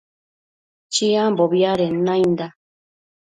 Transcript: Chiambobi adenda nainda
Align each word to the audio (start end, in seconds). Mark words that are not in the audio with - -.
Chiambobi 0.93 1.59
adenda 1.71 2.03
nainda 2.13 2.47